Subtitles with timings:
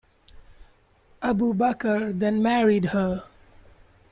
[1.21, 3.23] Abu Bakr then married her.